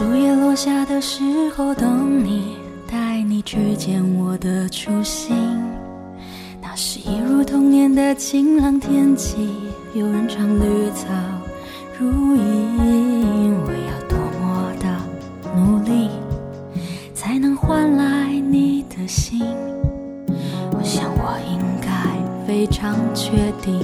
[0.00, 2.56] 树叶落下的时候等你，
[2.90, 5.36] 带你去见我的初心。
[6.58, 9.50] 那是一如童年的晴朗天气，
[9.92, 11.06] 有人唱绿草
[11.98, 13.54] 如茵。
[13.62, 14.88] 我要多么的
[15.54, 16.08] 努力，
[17.12, 19.42] 才能换来你的心？
[20.72, 23.78] 我想我应该非常确定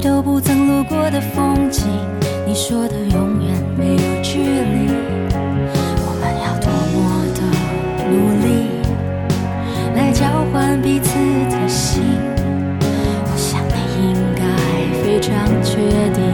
[0.00, 1.86] 都不曾路过的风景。
[2.46, 4.88] 你说的永远没有距离，
[6.06, 6.98] 我们要多么
[7.36, 7.40] 的
[8.08, 8.12] 努
[8.42, 8.48] 力，
[9.94, 11.14] 来交换彼此
[11.50, 12.02] 的心。
[12.80, 13.74] 我想你
[14.08, 14.42] 应该
[15.02, 15.30] 非常
[15.62, 15.76] 确
[16.14, 16.32] 定，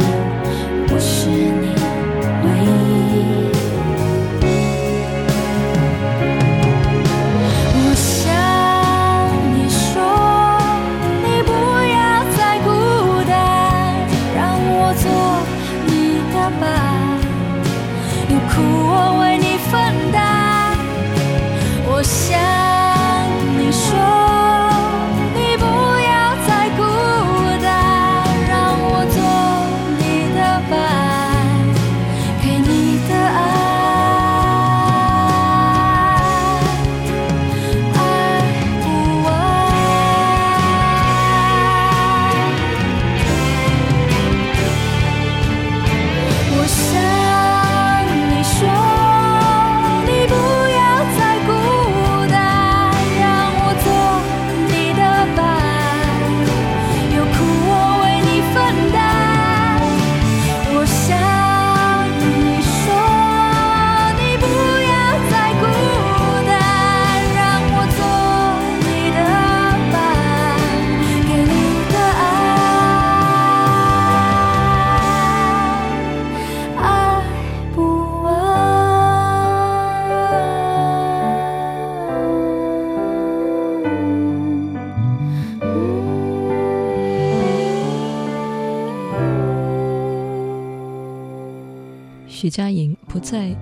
[92.47, 93.53] 徐佳莹不再，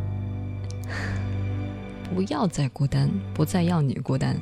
[2.14, 4.36] 不要再孤单，不再要你孤单。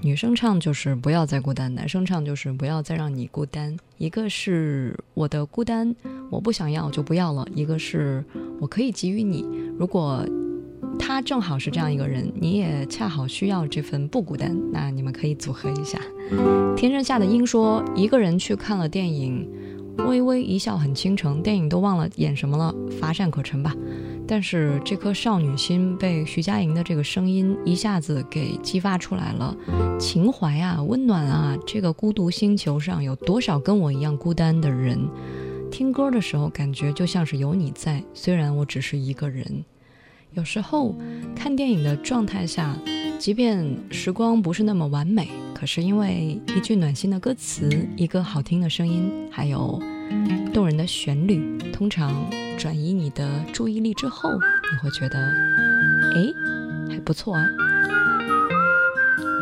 [0.00, 3.76] 女生唱就是不要再孤单，男生唱就是不要再让你孤单。
[3.98, 5.94] 一个是我的孤单，
[6.28, 8.24] 我不想要就不要了；一个是
[8.60, 9.46] 我可以给予你，
[9.78, 10.26] 如果
[10.98, 16.00] 他正好是这样一个人，你也恰好需要这份不孤单，那你们可以组合一下。
[16.76, 19.48] 天生下的鹰说，一个人去看了电影。
[19.98, 23.74] 微微一笑很倾城，电影都忘了演什么了，乏善可陈吧。
[24.26, 29.54] 但是这颗少女心被徐佳莹的这个声音一下子给激发出来了，
[29.98, 34.98] 情怀啊，温暖啊，这个孤独星球上有多少跟我一样孤单的人？
[35.70, 39.64] 听歌的时候感觉就像是有你在，虽然我只是一个人。
[40.34, 40.94] 有时候
[41.36, 42.74] 看电影的状态下，
[43.18, 49.78] 即便时光不是那么完美，可是因为一句暖心的歌词，一个好听的声音，还有
[50.54, 52.14] 动人的旋律，通常
[52.56, 55.18] 转移你的注意力之后，你会觉得，
[56.14, 56.32] 哎，
[56.88, 57.46] 还不错啊。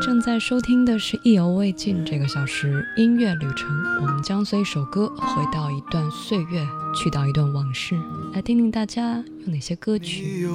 [0.01, 3.69] 正在收听的是《意犹未尽》这个小时音乐旅程，
[4.01, 7.95] 我们将随一首歌回到一段岁月，去到一段往事，
[8.33, 10.49] 来听听大家用哪些歌曲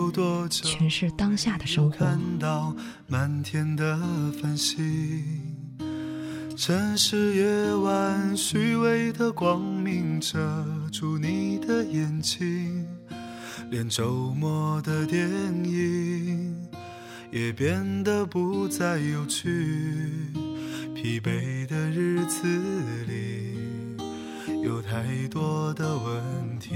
[0.50, 1.97] 诠释当下的生活。
[1.97, 2.75] 看到
[3.07, 4.00] 满天的
[4.42, 5.24] 繁星，
[6.57, 10.39] 城市夜晚虚伪的光明遮
[10.92, 12.83] 住你的眼睛，
[13.69, 15.30] 连周末的电
[15.63, 16.55] 影
[17.35, 19.49] 也变得不再有趣。
[20.93, 22.47] 疲惫的日子
[23.09, 23.57] 里，
[24.63, 26.23] 有太多的问
[26.59, 26.71] 题。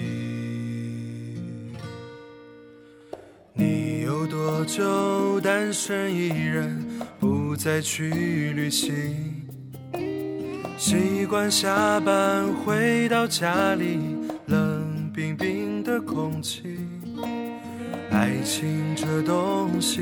[3.53, 6.85] 你有多久单身一人，
[7.21, 8.09] 不再去
[8.51, 9.15] 旅行？
[10.77, 13.97] 习惯下班回到家里，
[14.47, 16.77] 冷冰冰的空气。
[18.11, 20.01] 爱情这东西，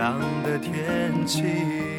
[0.00, 1.89] 朗的天气。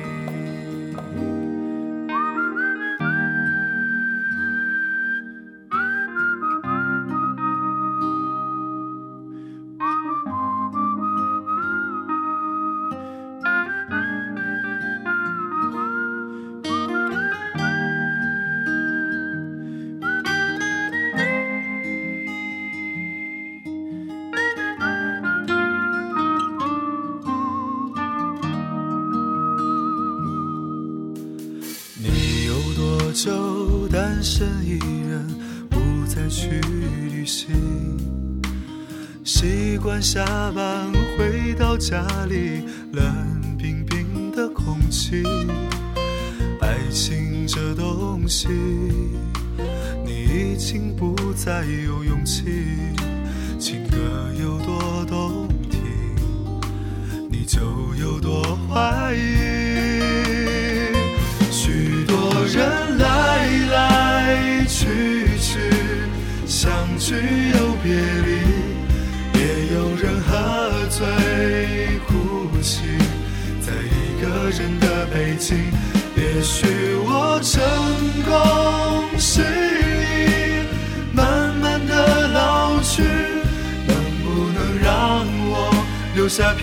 [41.82, 43.31] 家里，冷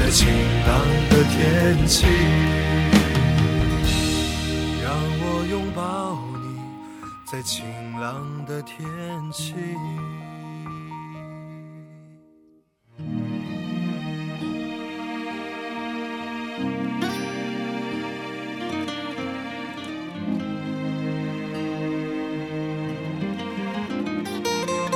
[0.00, 0.26] 在晴
[0.66, 0.80] 朗
[1.10, 2.06] 的天气，
[4.82, 4.90] 让
[5.20, 6.58] 我拥抱你，
[7.30, 7.64] 在晴
[8.00, 8.80] 朗的天
[9.30, 9.54] 气。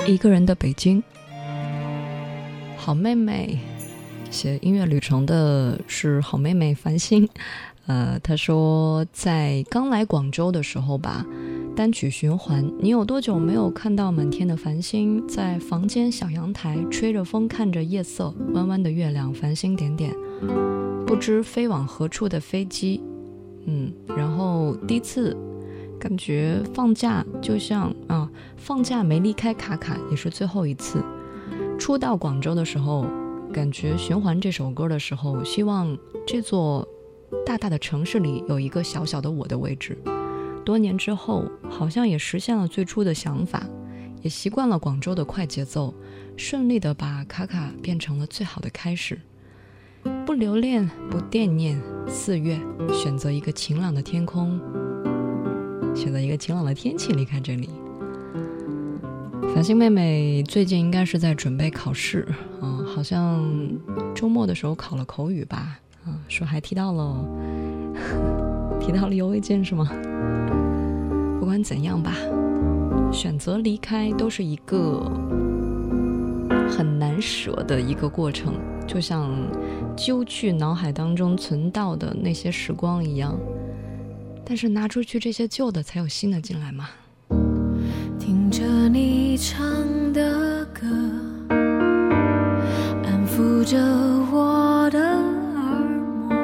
[0.06, 1.02] 一个人的北京，
[2.78, 3.58] 好妹妹。
[4.34, 7.28] 写音乐旅程的是好妹妹繁星。
[7.86, 11.24] 呃，她说在刚来广州的时候吧，
[11.76, 12.68] 单曲循环。
[12.80, 15.24] 你有多久没有看到满天的繁星？
[15.28, 20.12] 在房间小阳台吹着风，看着夜色，弯弯的月亮，繁星点点，
[21.06, 23.00] 不知飞往何处的飞机。
[23.66, 25.36] 嗯，然后第一次。
[25.96, 31.02] 感觉放假就像啊，放假没离开卡卡也是最后一次。
[31.78, 33.06] 初到广州的时候，
[33.54, 35.96] 感觉循环这首歌的时候，希望
[36.26, 36.86] 这座
[37.46, 39.96] 大大的城市里有一个小小的我的位置。
[40.64, 43.64] 多年之后，好像也实现了最初的想法，
[44.22, 45.94] 也习惯了广州的快节奏，
[46.36, 49.20] 顺利的把卡卡变成了最好的开始。
[50.26, 52.58] 不留恋，不惦念，四月
[52.92, 54.58] 选择一个晴朗的天空，
[55.94, 57.70] 选择一个晴朗的天气离开这里。
[59.54, 62.26] 繁星妹妹最近应该是在准备考试，
[62.60, 63.44] 嗯，好像
[64.14, 67.24] 周末的时候考了口语吧，啊，说还提到了
[68.80, 69.90] 提到了邮件是吗？
[71.40, 72.14] 不管怎样吧。
[73.12, 75.10] 选择离开都是一个
[76.68, 78.54] 很难舍的一个过程，
[78.86, 79.30] 就像
[79.96, 83.36] 揪去脑海当中存到的那些时光一样。
[84.44, 86.88] 但是拿出去这些旧的，才有新的进来嘛。
[88.18, 89.64] 听着你唱
[90.12, 90.53] 的
[93.64, 93.78] 着
[94.30, 95.62] 我的耳
[96.28, 96.36] 膜，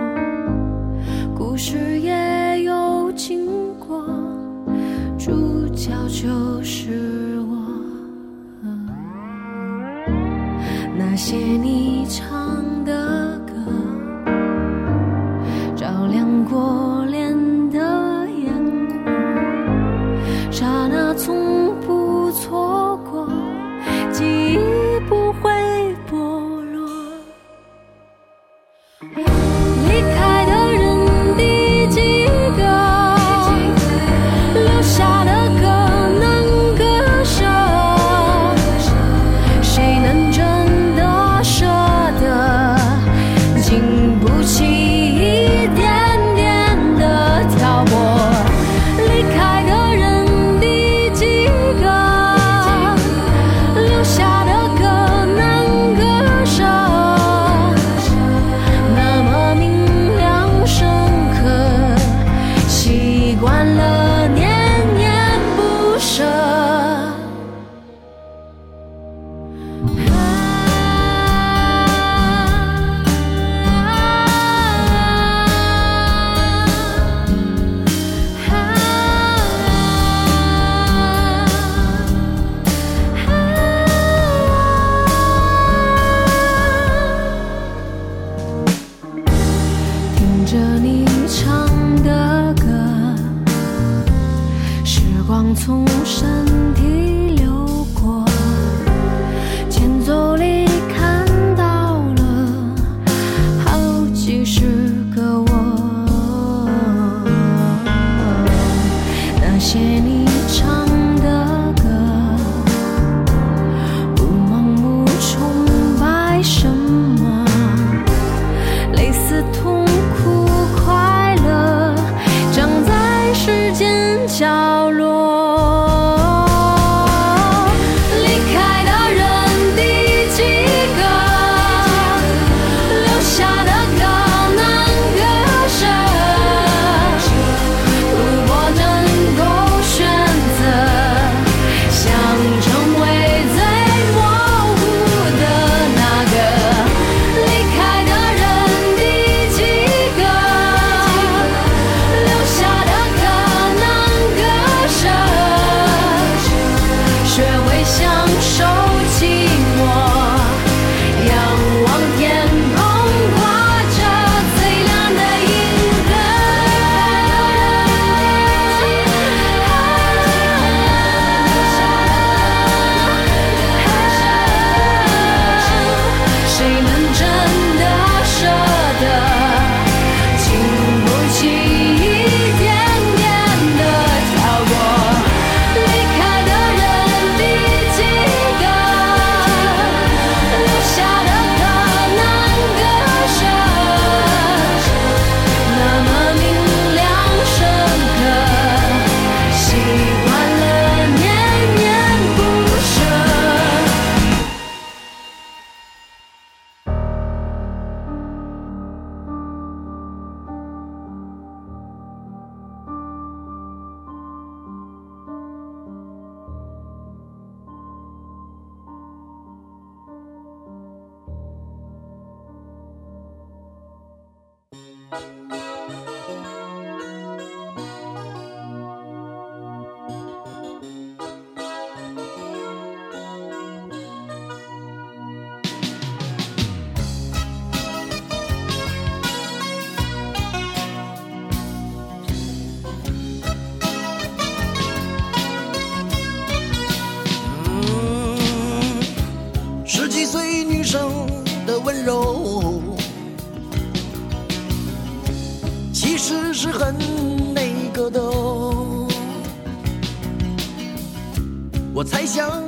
[1.36, 3.46] 故事也有经
[3.78, 4.02] 过，
[5.18, 7.56] 主角就是我。
[10.96, 12.06] 那些你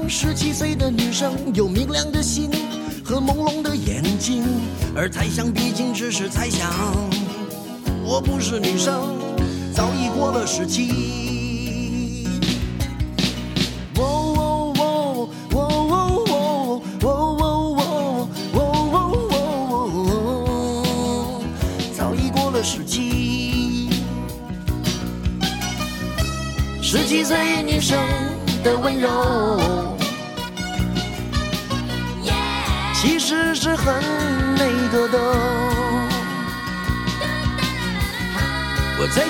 [0.09, 2.51] 十七岁的女生有明亮的心
[3.05, 4.45] 和朦胧的眼睛，
[4.95, 6.71] 而猜想毕竟只是猜想。
[8.05, 9.17] 我不是女生，
[9.73, 10.91] 早已过了十七。
[21.97, 23.89] 早已过了十七。
[26.83, 27.99] 十七岁女生
[28.63, 29.09] 的温柔，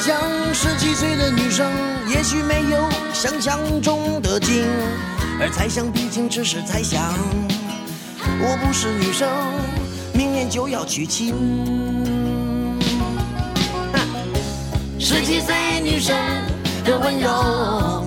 [0.05, 0.19] 想，
[0.53, 1.71] 十七岁的女生
[2.09, 4.65] 也许没有想象中的精，
[5.41, 7.15] 而猜想毕竟只是猜想。
[8.41, 9.29] 我不是女生，
[10.13, 11.37] 明年就要娶亲。
[14.99, 16.17] 十七岁女生
[16.85, 18.05] 的温柔，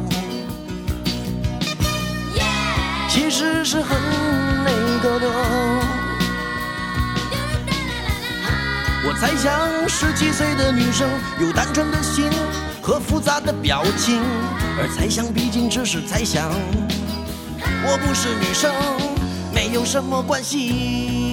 [3.08, 3.98] 其实是很
[4.66, 5.85] 那个的。
[9.08, 11.08] 我猜想，十七岁的女生
[11.40, 12.28] 有单纯的心
[12.82, 14.20] 和复杂的表情，
[14.80, 16.50] 而猜想毕竟只是猜想。
[17.86, 18.74] 我不是女生，
[19.54, 21.25] 没有什么关系。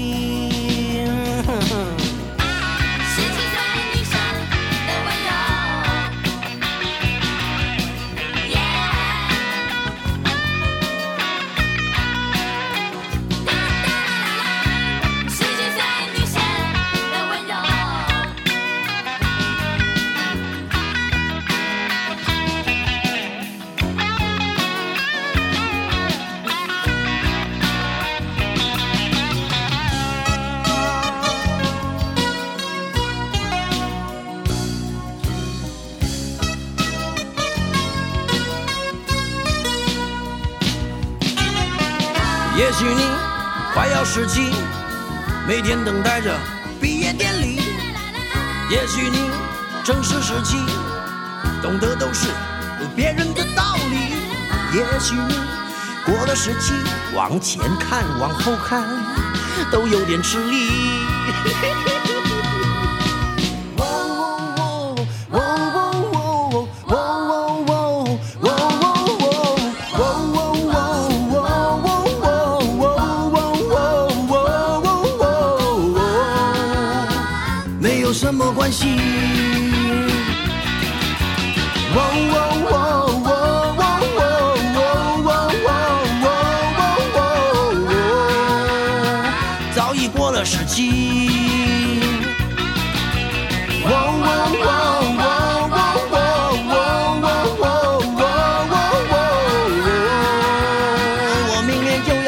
[50.32, 50.56] 正是十七，
[51.60, 52.28] 懂得都是
[52.96, 54.14] 别人的道理。
[54.74, 55.34] 也许你
[56.06, 56.72] 过了十七，
[57.14, 58.82] 往前看，往后看，
[59.70, 60.56] 都有点吃力。
[77.78, 79.31] 没有什么关系。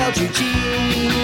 [0.04, 1.23] 明年就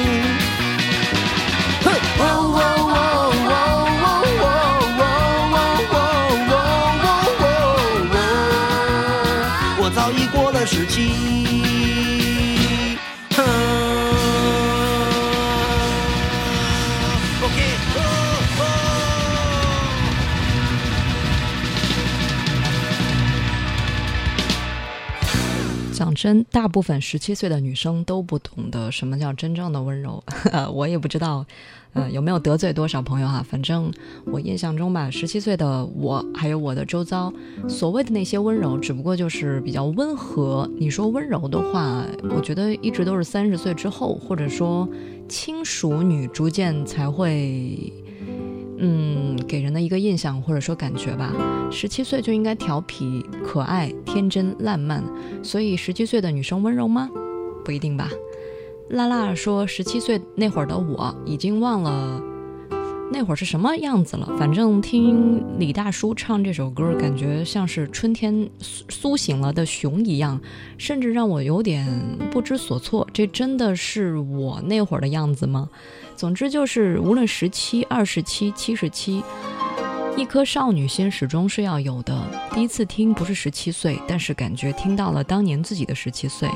[26.22, 30.22] 真，大部分十七岁的女生都不懂得什么叫真正的温柔，
[30.74, 31.46] 我也不知道，
[31.94, 33.90] 呃，有没有得罪多少朋友哈、反正
[34.26, 37.32] 我印象中吧，十七岁的我还有我的周遭，
[37.66, 40.70] 所谓的那些温柔，只不过就是比较温和。
[40.78, 42.04] 你说温柔的话，
[42.36, 44.86] 我觉得一直都是三十岁之后，或者说
[45.26, 47.90] 轻熟女逐渐才会。
[48.82, 51.32] 嗯，给人的一个印象或者说感觉吧，
[51.70, 55.04] 十七岁就应该调皮、可爱、天真、烂漫，
[55.42, 57.10] 所以十七岁的女生温柔吗？
[57.62, 58.08] 不一定吧。
[58.88, 62.22] 拉拉说，十七岁那会儿的我已经忘了
[63.12, 64.26] 那会儿是什么样子了。
[64.38, 70.40] 反正听李大叔唱这首歌，感觉像是春天苏苏醒了的熊一样，
[70.78, 71.86] 甚至让我有点
[72.30, 73.06] 不知所措。
[73.12, 75.68] 这真的是我那会儿的样子吗？
[76.20, 79.24] 总之就是，无论十七、二十七、七十七，
[80.18, 82.14] 一颗少女心始终是要有的。
[82.52, 86.46] 第一次听不是十七岁，但是感觉听到了当年自己的十七岁。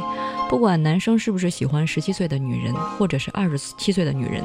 [0.50, 4.44] 不管男生是不是喜欢十七岁的女人，或者是二十七岁的女人，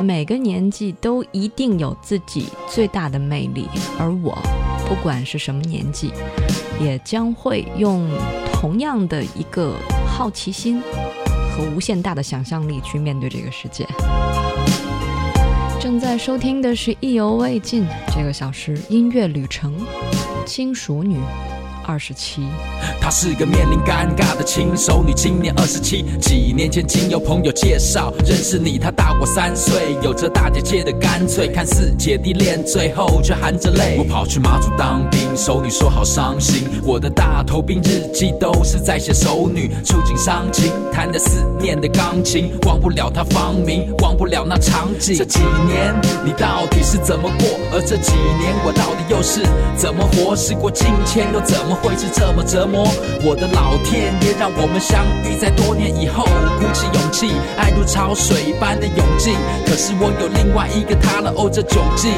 [0.00, 3.68] 每个年纪都一定有自己最大的魅力。
[4.00, 4.36] 而我，
[4.88, 6.12] 不管是什么年纪，
[6.80, 8.10] 也将会用
[8.52, 9.76] 同样的一个
[10.08, 13.86] 好奇心和无限大的想象力去面对这个世界。
[15.90, 17.82] 正在收听的是《意犹未尽》
[18.16, 19.74] 这个小时音乐旅程，
[20.46, 21.18] 轻熟女。
[21.84, 22.42] 二十七，
[23.00, 26.04] 她是个面临尴尬的轻熟女，今年二十七。
[26.20, 33.96] 几年前经由朋友介绍认识你，她我三岁，有着大姐姐的干脆，看似姐弟恋，最后却含着泪。
[33.98, 36.68] 我跑去马祖当兵，熟女说好伤心。
[36.84, 45.16] 我的大头兵日记都是在写熟女，触景伤情，弹着思念的钢琴，忘不了她芳名，忘不了那场景。
[45.16, 45.94] 这几年
[46.24, 47.48] 你到底是怎么过？
[47.72, 49.42] 而这几年我到底又是
[49.76, 50.36] 怎么活？
[50.36, 51.74] 时过境迁又怎么？
[51.82, 52.86] 会是这么折磨？
[53.24, 56.24] 我的老天爷，让我们相遇在多年以后，
[56.58, 58.86] 鼓起勇气，爱如潮水般的
[59.66, 62.10] 可是我有另外一个他了，哦，这窘境，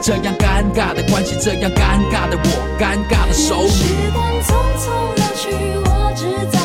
[0.00, 2.46] 这样尴尬的关系，这样尴尬的我，
[2.78, 3.66] 尴尬的手。
[3.68, 5.48] 时光匆匆流去，
[5.84, 6.61] 我只在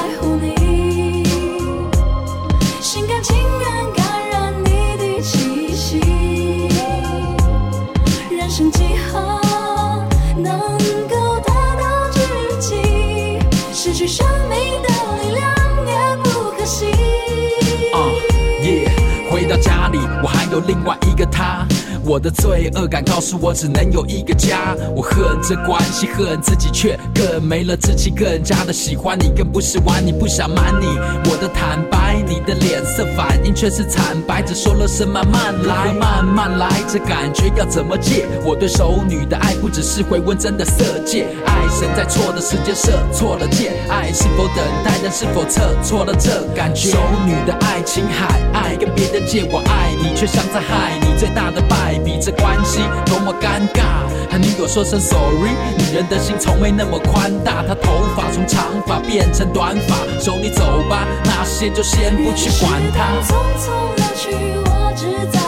[20.57, 21.76] 有另外一个他。
[22.07, 24.73] 我的罪恶感告诉我，只能有一个家。
[24.95, 30.87] 我恨这关系，恨自己，却更没了志气，更加的喜欢你，更不是玩你，不想瞒你。
[31.29, 36.69] 我的坦白，你的脸色反应却是惨白，只说了声慢慢来，慢慢来。
[36.87, 38.25] 这感觉要怎么戒？
[38.45, 41.27] 我对熟女的爱，不只是回温真的色戒。
[41.45, 46.89] 爱神在错的时间射错了箭，爱是否等待，但是否测错了这感觉？
[46.89, 51.07] 熟女的爱情海，爱跟别人借，我爱你，却像在害你。
[51.19, 51.96] 最大的败。
[51.99, 55.51] 比这关系多么尴尬，和女友说声 sorry。
[55.77, 63.21] 女人的心从没那么宽大，她头发从长发变成短发，手你走吧，那些就先不去管它。
[63.23, 64.31] 匆匆的去，
[64.65, 65.39] 我只在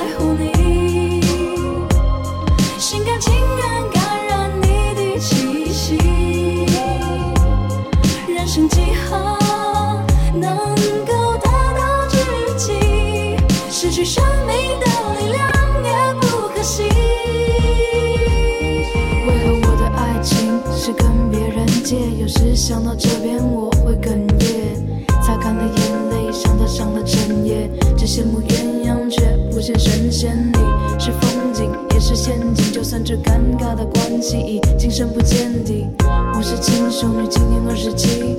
[21.96, 29.22] 有时想到这边我会哽咽，擦干了眼泪，想他想了整夜，只羡慕鸳鸯却
[29.52, 30.52] 不见神仙。
[30.52, 35.88] 你是风景也是陷阱，就算这尴尬的关系已经深不见底。
[36.36, 38.36] 我是轻熟女，今年二十七。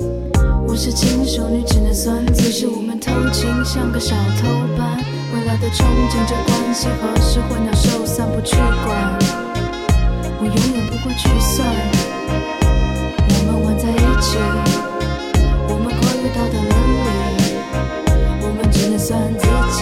[0.65, 2.65] 我是轻熟女，只能算自己。
[2.65, 4.97] 我们偷情像个小偷般，
[5.33, 9.19] 未来的憧憬，这关系何时会鸟兽散，不去管。
[10.39, 11.67] 我永远不会去算。
[14.21, 14.37] 在一起，
[15.67, 17.01] 我们跨越道德伦理，
[18.43, 19.79] 我们只能算自己。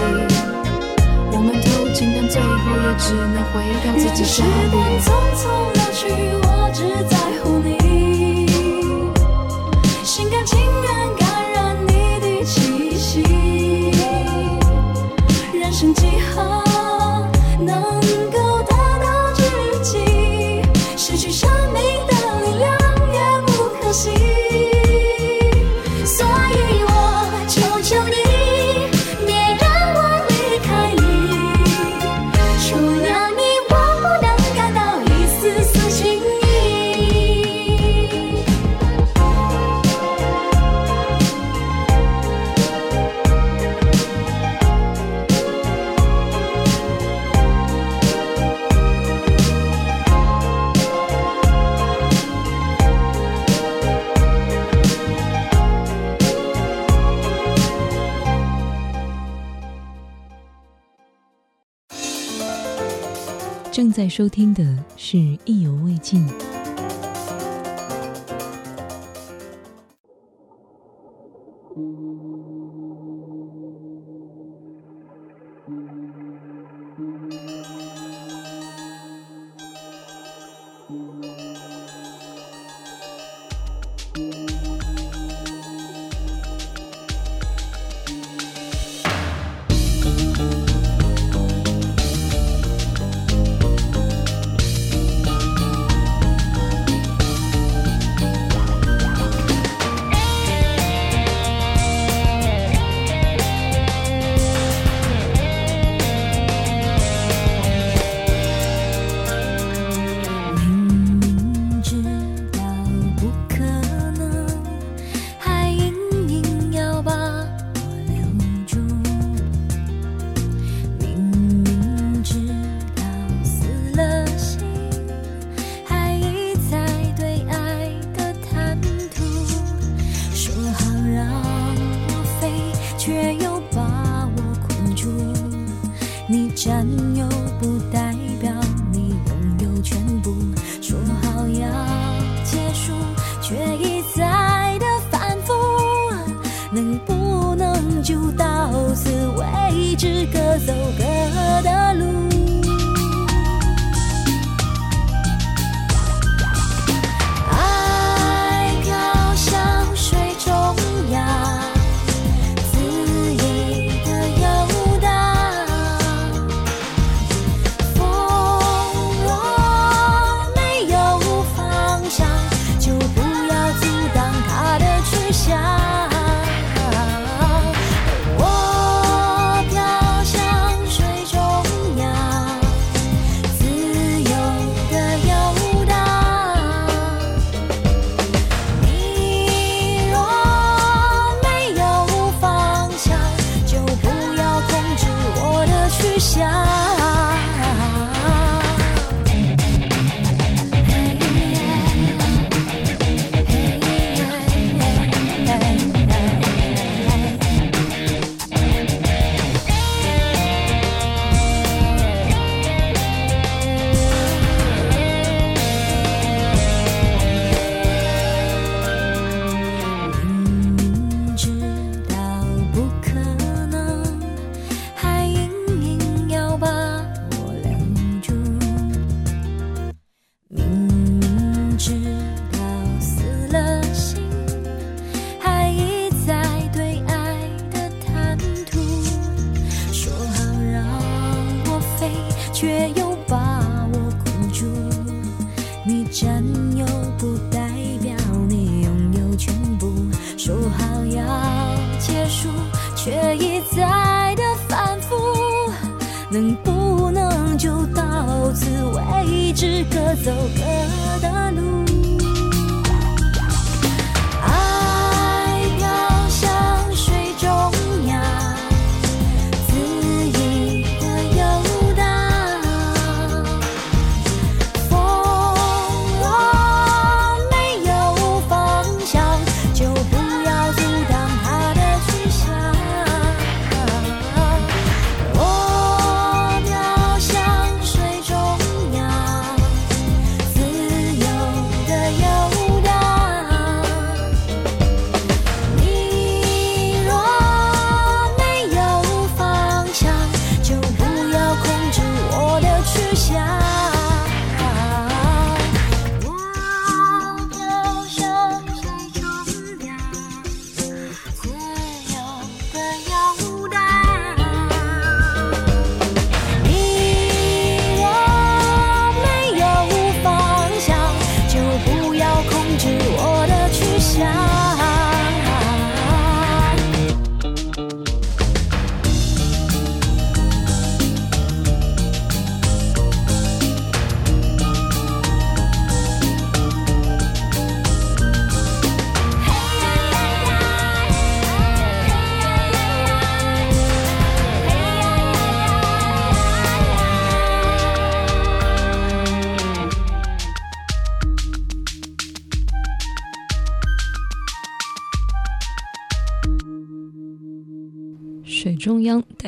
[1.32, 2.48] 我们偷情，但最后
[2.80, 4.48] 也只能回到自己手里。
[4.48, 6.02] 时光匆匆流去，
[6.44, 7.68] 我只在乎你，
[10.06, 11.22] 心甘情愿感
[11.54, 11.90] 染你
[12.22, 13.22] 的气息。
[15.54, 16.69] 人生几何？
[64.10, 64.64] 收听的
[64.98, 66.28] 是《意犹未尽》。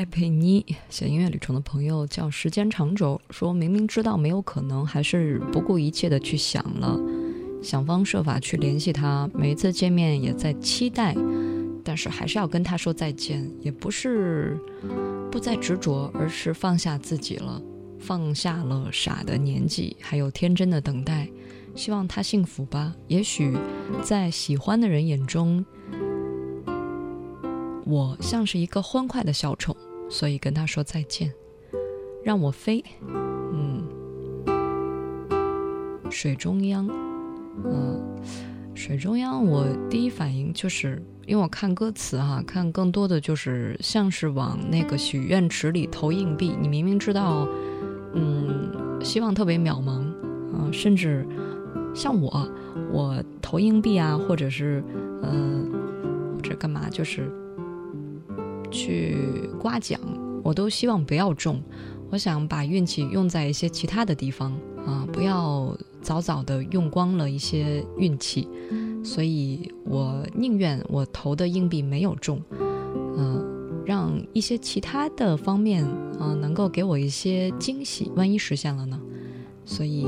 [0.01, 6.99] 戴佩妮写音乐旅程的朋友叫时间长轴，说明明知道没有可能，还是不顾一切的去想了，
[7.61, 11.15] 想方设法去联系他，每一次见面也在期待，
[11.85, 14.59] 但是还是要跟他说再见，也不是
[15.31, 17.61] 不再执着，而是放下自己了，
[17.99, 21.29] 放下了傻的年纪，还有天真的等待，
[21.75, 22.95] 希望他幸福吧。
[23.07, 23.55] 也许
[24.01, 25.63] 在喜欢的人眼中。
[27.83, 29.75] 我像是一个欢快的小丑，
[30.11, 31.33] 所以跟他说再见，
[32.21, 32.83] 让我飞。
[33.53, 33.81] 嗯，
[36.11, 36.85] 水中央，
[37.63, 37.99] 嗯，
[38.75, 46.53] 水中央，我第一反应就是，因为我看歌词哈、看更多的就是像是往那个许愿池里投硬币。
[46.59, 47.47] 你明明知道，
[48.13, 48.69] 嗯，
[49.01, 50.03] 希望特别渺茫，
[50.53, 51.25] 嗯、甚至
[51.95, 52.47] 像我，
[52.91, 54.83] 我投硬币啊，或者是，
[55.23, 55.71] 嗯、
[56.35, 57.31] 或者干嘛，就是。
[58.71, 59.17] 去
[59.59, 59.99] 刮奖，
[60.43, 61.61] 我都希望不要中。
[62.09, 64.51] 我想把运气用在一些其他的地方
[64.85, 68.47] 啊，不要早早的用光了一些运气。
[69.03, 72.41] 所以我宁愿我投的硬币没有中，
[73.17, 75.83] 嗯、让一些其他的方面
[76.19, 78.11] 啊、能够给我一些惊喜。
[78.15, 78.99] 万一实现了呢？
[79.65, 80.05] 所以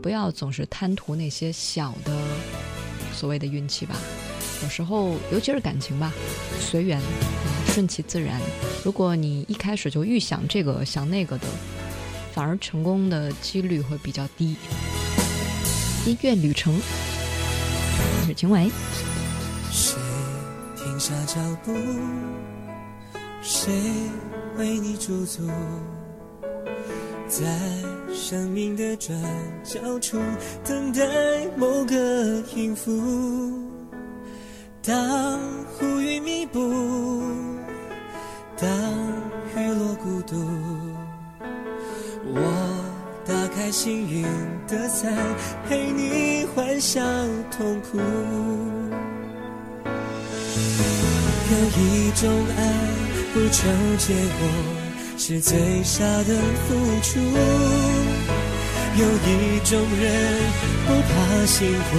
[0.00, 2.16] 不要总是贪图那些小的
[3.12, 3.94] 所谓的运气吧。
[4.62, 6.12] 有时候，尤其是感情吧，
[6.60, 7.00] 随缘，
[7.68, 8.40] 顺其自然。
[8.84, 11.46] 如果你一开始就预想这个想那个的，
[12.32, 14.56] 反而成功的几率会比较低。
[16.06, 18.70] 音乐旅程，我是秦伟。
[19.70, 19.96] 谁
[20.76, 21.74] 停下脚步？
[23.42, 23.72] 谁
[24.56, 25.48] 为你驻足？
[27.28, 27.46] 在
[28.14, 29.16] 生命的转
[29.62, 30.18] 角处，
[30.64, 33.69] 等待某个音符。
[34.82, 35.38] 当
[35.82, 36.58] 乌云密布，
[38.56, 38.66] 当
[39.54, 40.36] 雨落孤独，
[42.24, 42.40] 我
[43.26, 44.22] 打开幸运
[44.66, 45.12] 的伞，
[45.68, 46.98] 陪你欢笑
[47.50, 47.98] 痛苦。
[51.50, 52.72] 有一种爱
[53.34, 54.48] 不求结果，
[55.18, 56.34] 是最傻的
[56.66, 57.20] 付出；
[58.96, 60.40] 有一种人
[60.86, 61.98] 不怕辛苦。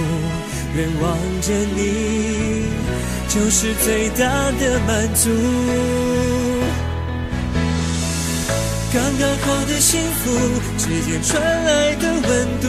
[0.74, 2.64] 愿望着你，
[3.28, 5.28] 就是最大的满足。
[8.92, 10.30] 刚刚好的幸福
[10.78, 12.68] 指尖传来的温度，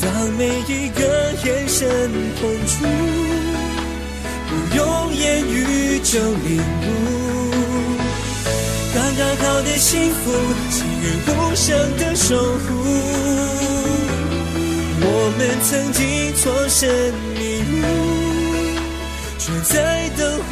[0.00, 1.00] 当每一个
[1.44, 1.88] 眼神
[2.40, 2.84] 碰触，
[4.48, 6.86] 不用言语就领悟。
[8.92, 10.32] 刚刚好的幸福，
[10.70, 13.79] 情愿无声的守护。
[15.32, 17.86] 我们曾经错身迷路，
[19.38, 20.50] 却在灯火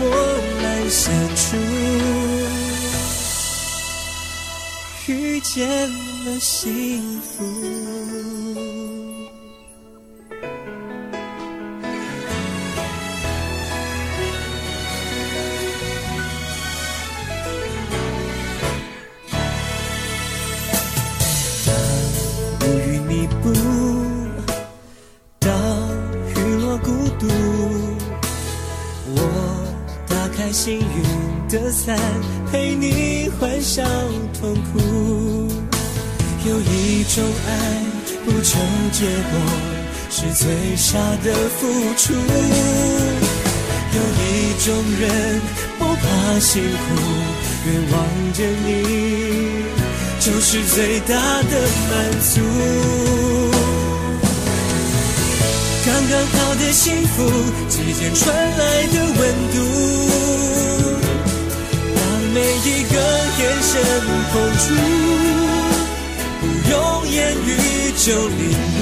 [0.62, 1.57] 阑珊处
[5.09, 7.43] 遇见了幸福。
[30.53, 30.85] 幸运
[31.49, 31.99] 的伞，
[32.51, 33.83] 陪你欢笑
[34.41, 34.79] 痛苦。
[36.47, 37.51] 有一种爱
[38.25, 38.59] 不求
[38.93, 39.33] 结果，
[40.11, 42.15] 是最傻的付出。
[43.95, 44.25] 有一
[44.65, 44.67] 种
[45.01, 45.41] 人
[45.79, 46.69] 不怕辛苦，
[47.67, 47.97] 愿望
[48.33, 48.69] 着你，
[50.21, 51.53] 就是最大的
[51.91, 53.58] 满足。
[55.88, 57.24] 刚刚好的幸福
[57.70, 59.20] 指尖传来的温
[59.55, 59.57] 度。
[62.35, 62.94] 每一个
[63.38, 63.72] 眼神
[64.31, 64.64] 碰触，
[66.40, 66.77] 不用
[67.09, 67.48] 言语
[67.96, 68.42] 就领
[68.77, 68.79] 悟。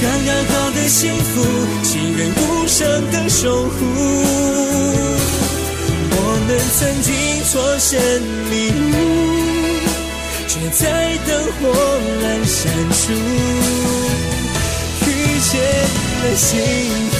[0.00, 1.32] 刚刚好的幸福，
[1.82, 2.80] 情愿无声
[3.12, 3.76] 的守护。
[6.16, 7.12] 我们曾经
[7.44, 7.92] 错身
[8.48, 8.52] 迷
[8.90, 8.92] 路，
[10.48, 10.82] 却在
[11.26, 11.60] 灯火
[12.22, 12.56] 阑珊
[12.90, 13.02] 处
[15.54, 16.50] 见了幸
[17.10, 17.14] 福。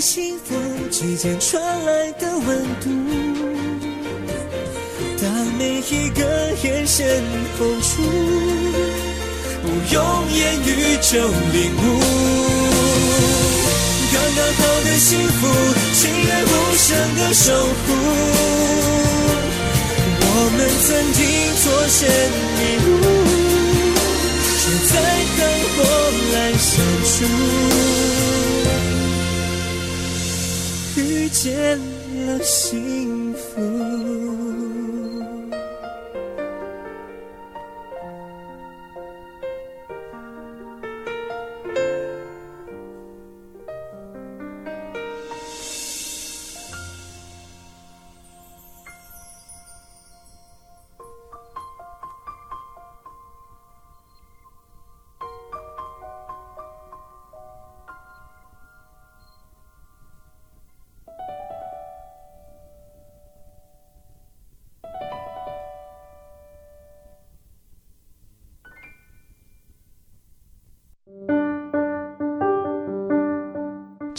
[0.00, 0.54] 幸福
[0.90, 2.90] 之间传来的温度，
[5.22, 7.22] 当每一个眼神
[7.56, 8.02] 碰触，
[9.64, 9.96] 不用
[10.30, 10.68] 言语
[11.00, 11.80] 就领悟。
[14.12, 15.40] 刚刚好的幸福，
[15.94, 16.46] 情愿无
[16.76, 16.86] 声
[17.16, 17.86] 的守护。
[20.20, 21.18] 我们曾经
[21.62, 21.98] 错身
[22.58, 22.86] 迷路，
[24.60, 24.62] 却
[24.92, 24.92] 在
[25.38, 25.40] 灯
[25.72, 25.76] 火
[26.30, 26.68] 阑珊
[27.08, 27.12] 处
[31.00, 31.00] 遇。
[31.32, 31.42] 见
[32.26, 33.23] 了幸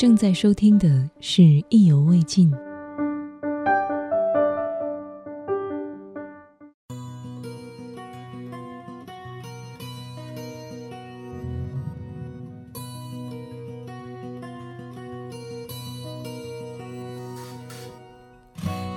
[0.06, 2.52] 正在收听的是《意犹未尽》。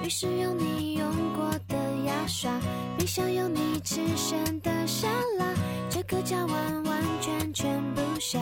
[0.04, 2.52] 于是用你用过的牙刷，
[2.98, 5.54] 冰箱有你吃剩的沙拉，
[5.88, 8.38] 这个家完完全全不像。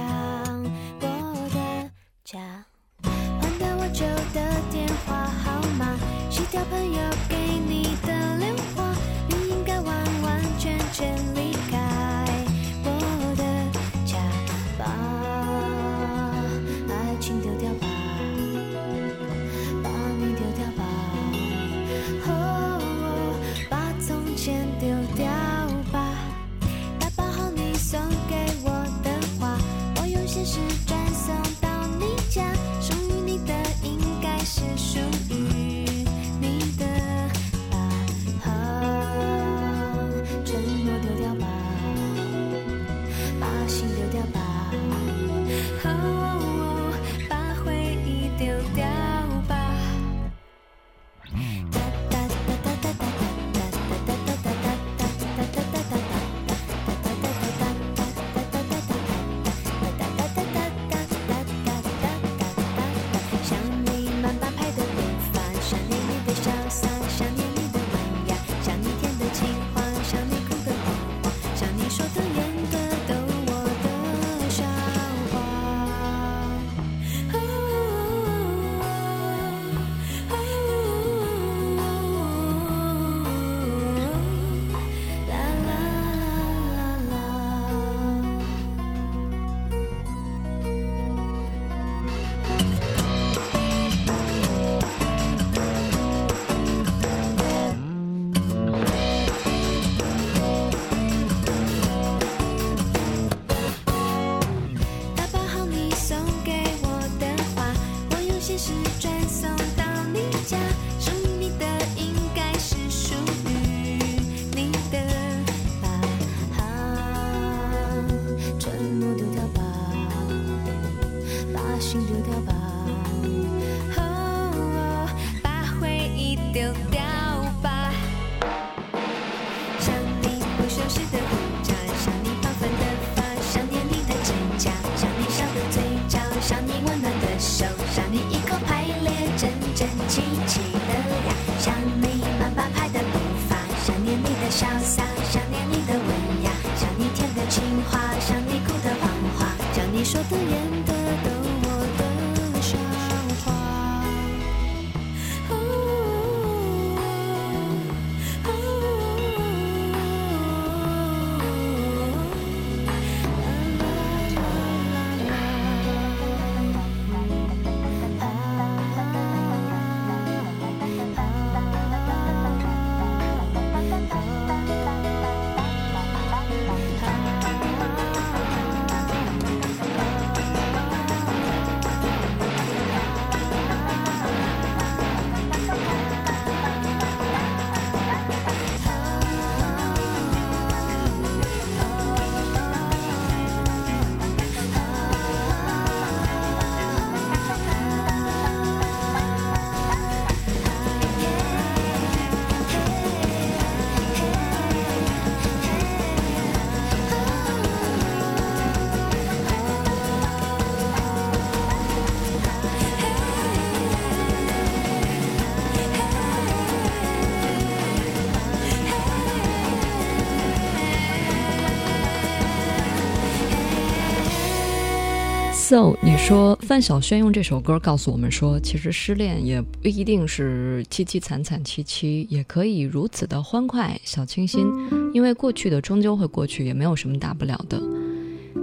[225.68, 234.64] so 你说范晓萱用这首歌告诉我们说其实失恋也不一定是凄凄惨惨戚戚也可以如此的欢快小清新。
[235.12, 237.82] 因为过去的终究会过去也没有什么大不了的。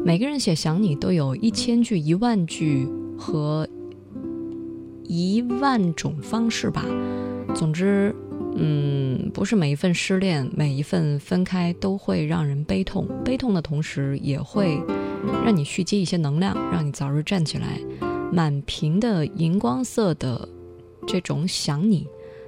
[0.06, 2.88] 每个人写想你都有一千句一万句
[3.18, 3.68] 和
[5.04, 6.86] 一万种方式吧。
[7.54, 8.16] 总之
[8.56, 13.08] 嗯不是每一份失恋每一份分开都会让人悲痛。
[13.24, 14.80] 悲痛的同时也会
[15.43, 17.80] 让你蓄积一些能量让你早日站起来。
[18.32, 20.47] 满屏的荧光色的
[21.06, 22.08] 这种想你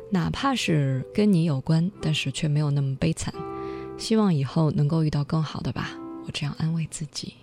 [0.10, 3.34] 哪怕是跟你有关但是却没有那么悲惨。
[3.98, 5.92] 希望以后能够遇到更好的吧
[6.26, 7.34] 我这样安慰自己。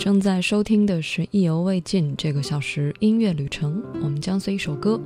[0.00, 4.98] 正在收听的是意犹未尽这个小时音乐旅程我们将随一首歌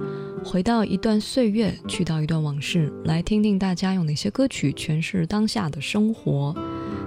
[0.45, 6.55] 回到一段岁月去到一段往事来听听大家用哪些歌曲诠释当下的生活。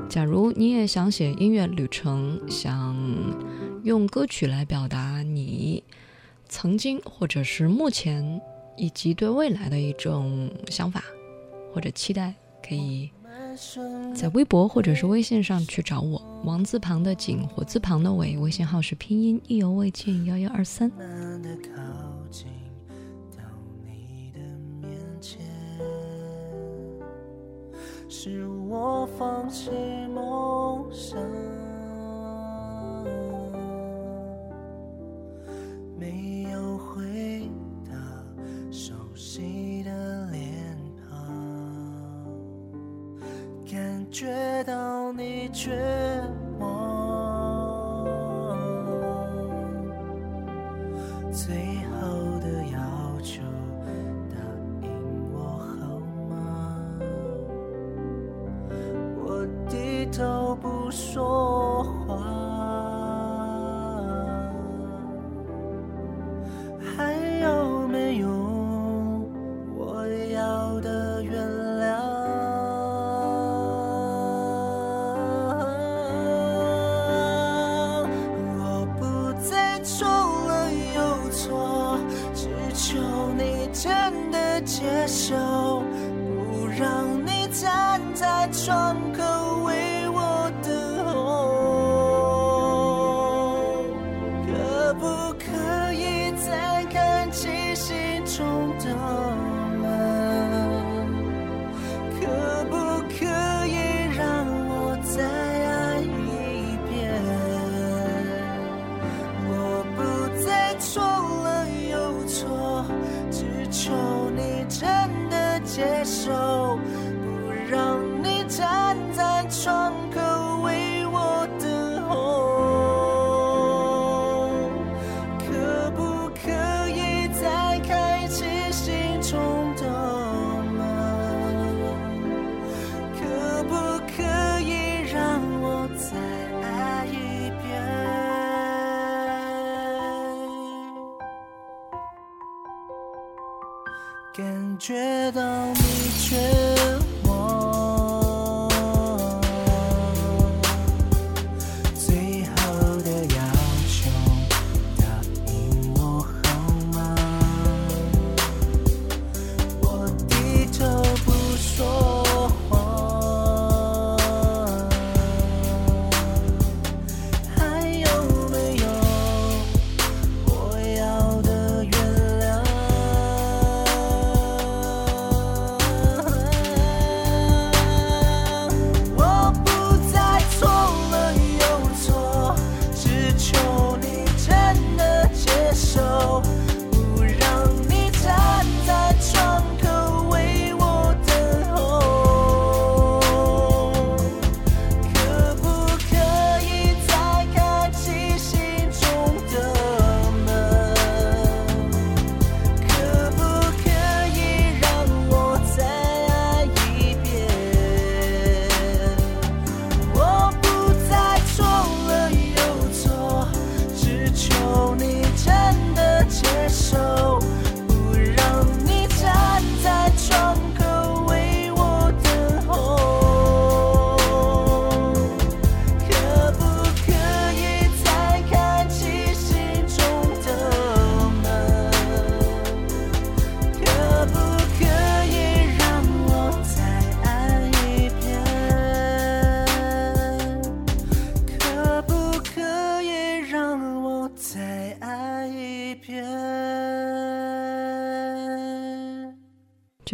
[0.10, 2.94] 假如你也想写音乐旅程想
[3.86, 5.82] 用歌曲来表达你
[6.50, 8.42] 曾经或者是目前
[8.76, 11.02] 以及对未来的一种想法
[11.74, 12.34] 或者期待
[12.68, 13.10] 可以
[14.14, 16.22] 在微博或者是微信上去找我。
[16.44, 20.92] 王字旁的景，火字旁的伟，微信号是拼音意犹未尽幺幺二三。
[28.10, 29.70] 是我放弃
[30.14, 31.20] 梦想，
[36.00, 37.50] 没有回
[37.86, 37.94] 答
[38.72, 40.47] 熟悉的脸
[43.70, 45.78] 感觉到你绝
[46.58, 48.06] 望，
[51.34, 51.54] 最
[51.92, 52.80] 后的要
[53.22, 53.44] 求
[54.30, 54.38] 答
[54.82, 54.90] 应
[55.34, 55.38] 我
[55.82, 56.00] 好
[56.30, 56.90] 吗？
[59.18, 61.77] 我低头不说。
[85.08, 85.82] 手，
[86.36, 88.98] 不让你站在窗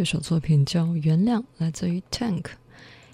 [0.04, 2.44] 这首作品叫《原谅》，来自于 Tank。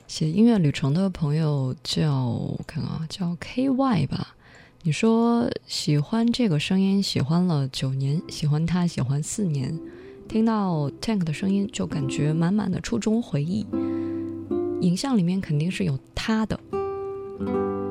[0.09, 4.35] 写音乐旅程的朋友叫我看啊，叫 KY 吧。
[4.83, 9.79] 你说喜欢这个声音，喜欢了九年，喜欢他，喜欢四年。
[10.29, 13.65] 听到 Tank 的声音，就感觉满满的初中回忆。
[14.81, 16.59] 影像里面肯定是有他的，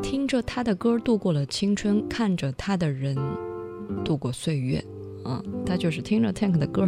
[0.04, 3.16] 听着他的歌度过了青春，看着他的人
[4.04, 4.84] 度过岁月。
[5.24, 6.86] 嗯，他就是听着 Tank 的歌。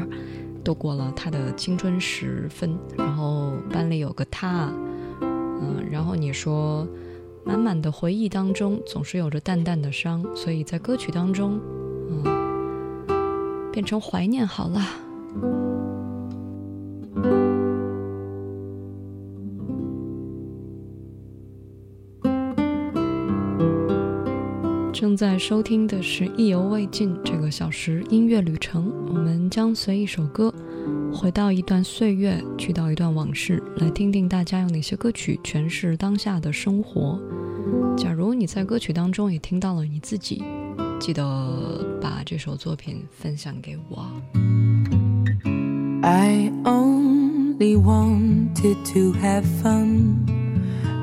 [0.63, 4.71] 度过了他的青春时分，然后班里有个他，
[5.21, 6.87] 嗯，然后你说，
[7.43, 11.59] 满满的回忆当中总是有着淡淡的伤，所以在歌曲当中，
[12.09, 15.70] 嗯，变成怀念好了。
[25.01, 30.53] 正在收听的是《意犹未尽》这个小时音乐旅程，我们将随一首歌，
[31.11, 37.19] 回到一段岁月，去到一段往事，来听听大家用哪些歌曲诠释当下的生活。
[37.97, 40.43] 假如你在歌曲当中也听到了你自己，
[40.99, 44.05] 记得把这首作品分享给我。
[46.03, 50.17] I only wanted to have fun,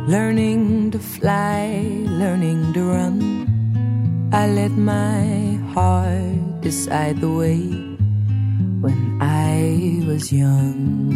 [0.09, 3.38] learning to fly, learning to run.
[4.31, 7.65] I let my heart decide the way
[8.85, 11.09] when I was young.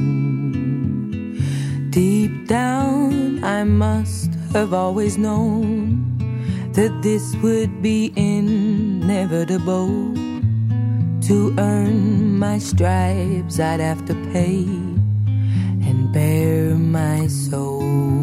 [1.90, 6.08] Deep down, I must have always known
[6.72, 9.88] that this would be inevitable.
[11.28, 14.64] To earn my stripes, I'd have to pay
[15.84, 18.21] and bare my soul.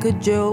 [0.00, 0.49] good joke.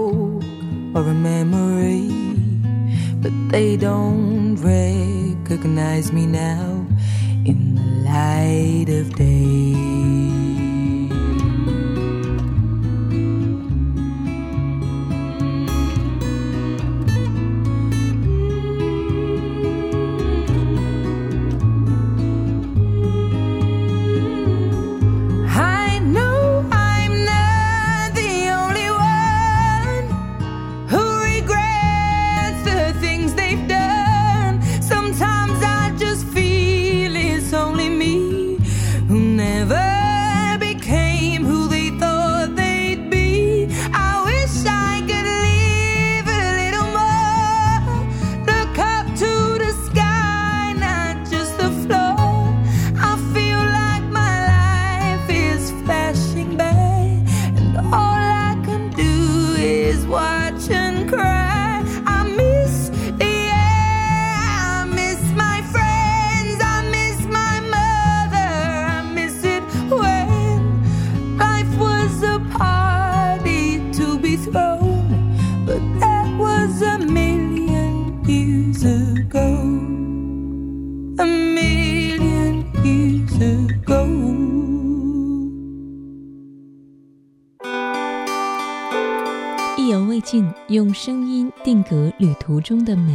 [92.40, 93.12] 途中的美》，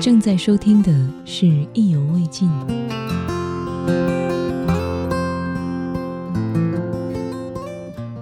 [0.00, 0.92] 正在收听的
[1.24, 2.48] 是《意犹未尽》。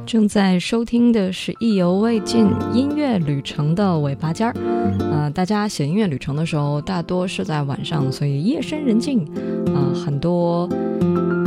[0.07, 4.55] 正在收听的是《意犹未尽》音乐旅程的尾巴尖儿。
[5.01, 9.27] 呃，大家写音乐旅程的时候，大多是在晚上，所以夜深人静，
[9.75, 10.68] 啊，很多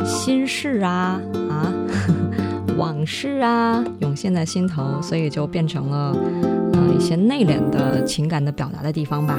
[0.06, 1.20] 心事啊，
[1.50, 1.74] 啊。
[2.78, 6.16] 往事啊，涌现在心头，所以就变成了
[6.74, 9.38] 呃一些内敛的情感的表达的地方吧。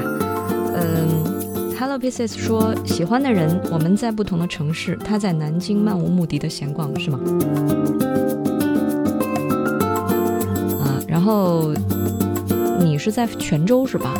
[0.75, 7.19] 嗯，Hello Pieces 说喜欢的人，我们在不同的城市，他在南京漫无目的的闲逛，是吗？
[10.81, 11.73] 啊，然后
[12.79, 14.13] 你是在泉州是吧？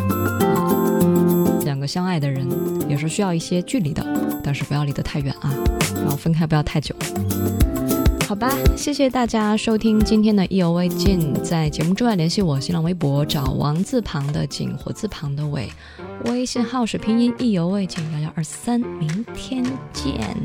[1.65, 2.47] 两个相爱的人
[2.87, 4.01] 也是需要一些距离的，
[4.41, 5.53] 但是不要离得太远啊，
[5.95, 6.95] 然后分开不要太久。
[8.29, 11.33] 好吧，谢谢大家收听今天的意犹未尽。
[11.43, 15.67] 在节目之外联系我，新浪微博找王字旁的景，火字旁的伟，
[16.25, 20.37] 微信号是拼音意犹未尽幺幺二三，明天见。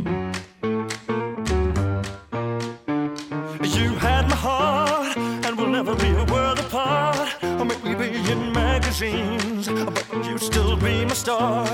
[3.60, 7.28] You had my heart, and we'll never be a world apart.
[7.42, 11.66] Or maybe in magazines, but you still be my star.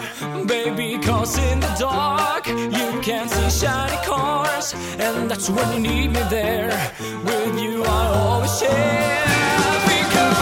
[0.44, 2.79] Baby, cause in the dark you
[3.10, 4.72] can see shiny cars,
[5.06, 6.70] and that's when you need me there.
[7.26, 9.26] With you, I always share.
[9.90, 10.38] Because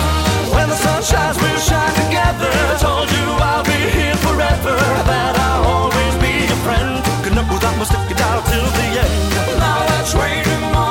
[0.54, 2.52] When the sun shines, we'll shine together.
[2.86, 4.76] Told you I'll be here forever.
[5.10, 6.92] That I'll always be your friend.
[7.22, 9.58] Could know that we'll stick it out till the end.
[9.64, 10.87] now that's waiting more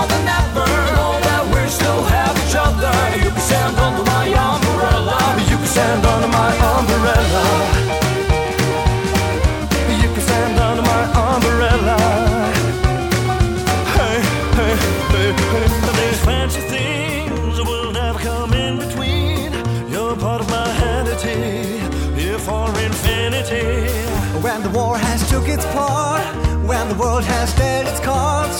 [24.77, 26.23] war has took its part,
[26.69, 28.57] when the world has dealt its cards,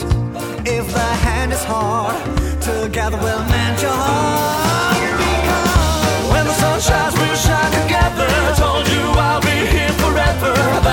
[0.78, 2.18] if the hand is hard,
[2.60, 4.98] together we'll mend your heart.
[6.32, 8.28] When the sun shines, we'll shine together.
[8.64, 10.87] Told you I'll be here forever.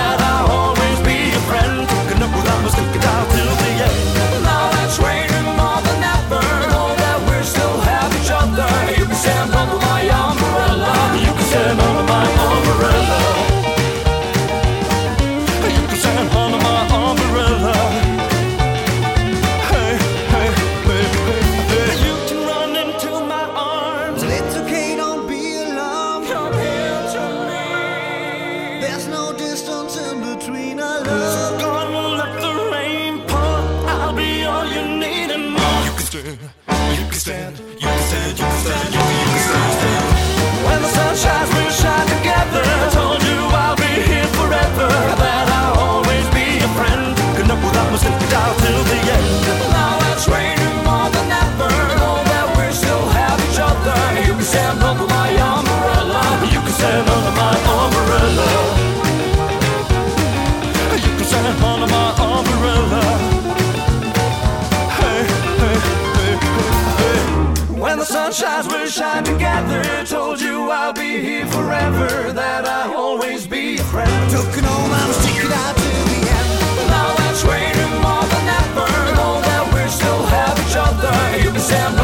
[81.64, 82.03] sound.